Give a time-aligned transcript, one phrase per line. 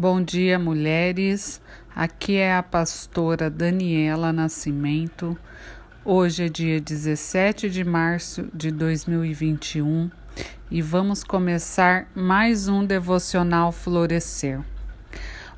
[0.00, 1.60] Bom dia, mulheres.
[1.92, 5.36] Aqui é a pastora Daniela Nascimento.
[6.04, 10.08] Hoje é dia 17 de março de 2021
[10.70, 14.60] e vamos começar mais um devocional Florescer.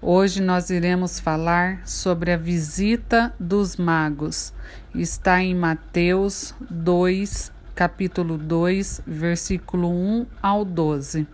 [0.00, 4.54] Hoje nós iremos falar sobre a visita dos magos.
[4.94, 11.26] Está em Mateus 2, capítulo 2, versículo 1 ao 12.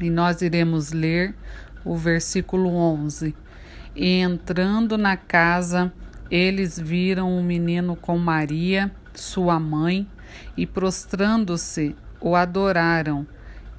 [0.00, 1.34] E nós iremos ler
[1.88, 3.34] o versículo 11.
[3.96, 5.90] E entrando na casa,
[6.30, 10.06] eles viram o menino com Maria, sua mãe,
[10.56, 13.26] e prostrando-se, o adoraram,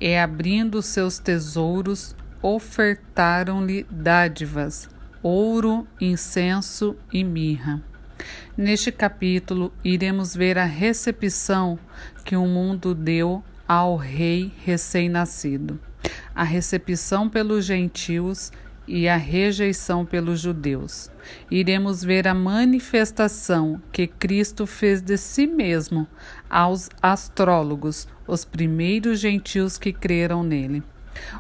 [0.01, 4.89] e abrindo seus tesouros, ofertaram-lhe dádivas,
[5.21, 7.83] ouro, incenso e mirra.
[8.57, 11.77] Neste capítulo, iremos ver a recepção
[12.25, 15.79] que o mundo deu ao rei recém-nascido
[16.35, 18.51] a recepção pelos gentios
[18.87, 21.11] e a rejeição pelos judeus.
[21.49, 26.07] Iremos ver a manifestação que Cristo fez de si mesmo
[26.49, 30.81] aos astrólogos, os primeiros gentios que creram nele.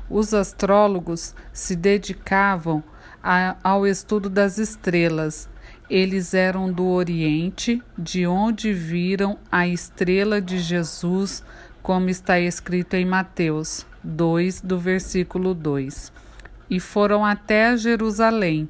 [0.07, 2.83] Os astrólogos se dedicavam
[3.23, 5.49] a, ao estudo das estrelas.
[5.89, 11.43] Eles eram do Oriente, de onde viram a estrela de Jesus,
[11.81, 16.11] como está escrito em Mateus 2, do versículo 2.
[16.69, 18.69] E foram até Jerusalém,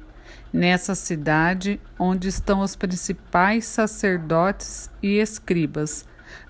[0.52, 6.06] nessa cidade onde estão os principais sacerdotes e escribas,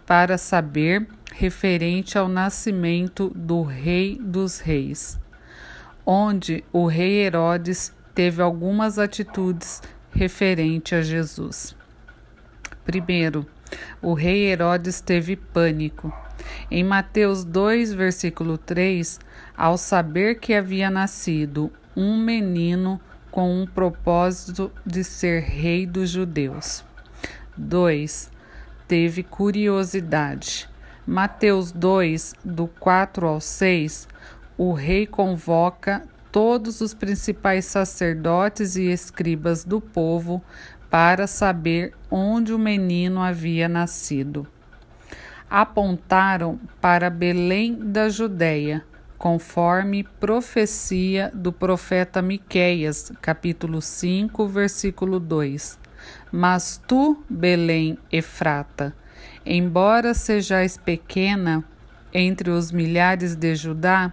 [0.07, 5.19] para saber referente ao nascimento do Rei dos Reis,
[6.05, 9.81] onde o rei Herodes teve algumas atitudes
[10.13, 11.77] referente a Jesus.
[12.85, 13.47] Primeiro,
[14.03, 16.13] o rei Herodes teve pânico
[16.71, 19.19] em Mateus 2, versículo 3,
[19.57, 26.85] ao saber que havia nascido um menino com um propósito de ser rei dos judeus.
[27.57, 28.31] 2.
[28.89, 30.69] Teve curiosidade.
[31.07, 34.09] Mateus 2, do 4 ao 6,
[34.57, 40.43] o rei convoca todos os principais sacerdotes e escribas do povo
[40.91, 44.47] para saber onde o menino havia nascido
[45.51, 48.85] apontaram para Belém da Judéia,
[49.19, 55.77] conforme profecia do profeta Miqueias, capítulo 5, versículo 2.
[56.31, 58.95] Mas tu, Belém Efrata,
[59.45, 61.65] embora sejais pequena
[62.15, 64.13] entre os milhares de Judá,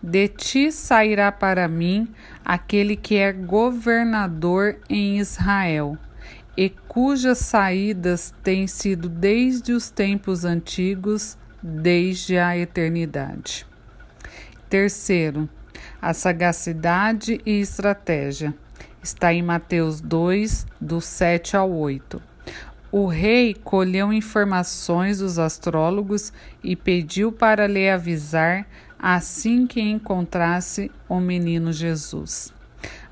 [0.00, 2.08] de ti sairá para mim
[2.44, 5.98] aquele que é governador em Israel
[6.56, 13.66] e cujas saídas têm sido desde os tempos antigos, desde a eternidade.
[14.70, 15.48] Terceiro,
[16.00, 18.54] a sagacidade e estratégia.
[19.02, 22.20] Está em Mateus 2, do 7 ao 8.
[22.90, 28.66] O rei colheu informações dos astrólogos e pediu para lhe avisar
[28.98, 32.55] assim que encontrasse o menino Jesus.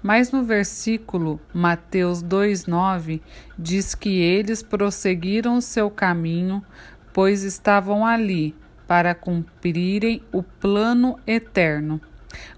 [0.04, 3.22] Mas no versículo Mateus 2,9
[3.59, 6.62] diz que eles prosseguiram seu caminho,
[7.10, 8.54] pois estavam ali
[8.87, 11.98] para cumprirem o plano eterno.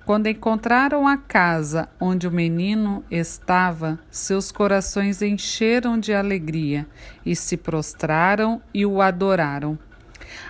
[0.04, 6.84] Quando encontraram a casa onde o menino estava, seus corações encheram de alegria
[7.24, 9.78] e se prostraram e o adoraram.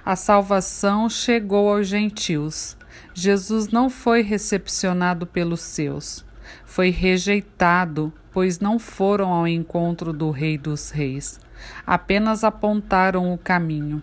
[0.02, 2.74] A salvação chegou aos gentios.
[3.12, 6.25] Jesus não foi recepcionado pelos seus
[6.64, 11.40] foi rejeitado, pois não foram ao encontro do Rei dos Reis,
[11.86, 14.02] apenas apontaram o caminho.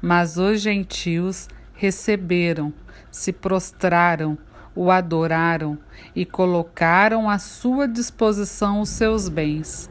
[0.00, 2.72] Mas os gentios receberam,
[3.10, 4.38] se prostraram,
[4.74, 5.78] o adoraram
[6.14, 9.90] e colocaram à sua disposição os seus bens: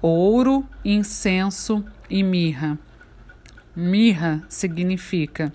[0.00, 2.78] ouro, incenso e mirra.
[3.74, 5.52] Mirra significa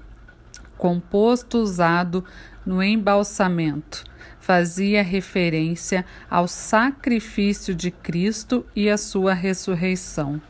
[0.77, 2.23] composto usado
[2.65, 4.03] no embalsamento
[4.47, 10.41] fazia referência ao sacrifício de Cristo e a sua ressurreição.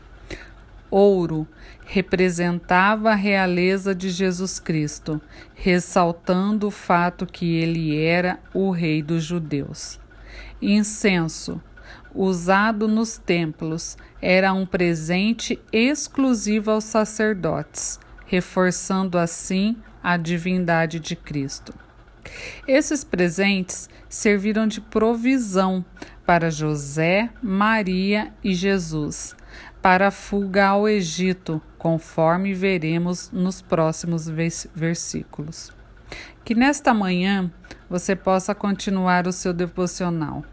[0.88, 1.48] Ouro
[1.84, 5.20] representava a realeza de Jesus Cristo,
[5.52, 9.98] ressaltando o fato que ele era o Rei dos Judeus.
[10.62, 11.60] Incenso,
[12.14, 21.74] usado nos templos, era um presente exclusivo aos sacerdotes, reforçando assim a divindade de Cristo.
[22.66, 25.84] Esses presentes serviram de provisão
[26.26, 29.34] para José, Maria e Jesus,
[29.80, 34.28] para a fuga ao Egito, conforme veremos nos próximos
[34.74, 35.72] versículos.
[36.44, 37.50] Que nesta manhã
[37.88, 40.44] você possa continuar o seu devocional.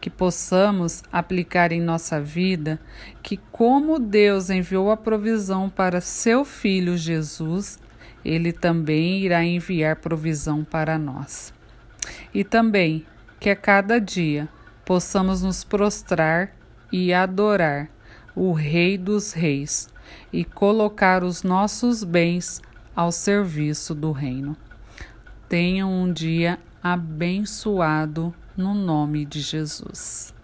[0.00, 2.80] Que possamos aplicar em nossa vida
[3.22, 7.78] que, como Deus enviou a provisão para seu Filho Jesus,
[8.24, 11.52] Ele também irá enviar provisão para nós.
[12.32, 13.04] E também
[13.38, 14.48] que a cada dia
[14.84, 16.52] possamos nos prostrar
[16.92, 17.88] e adorar
[18.34, 19.88] o Rei dos Reis
[20.32, 22.60] e colocar os nossos bens
[22.94, 24.56] ao serviço do Reino.
[25.48, 30.34] Tenham um dia abençoado no nome de Jesus.